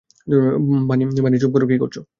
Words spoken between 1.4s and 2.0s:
চুপ করো, কি করছ।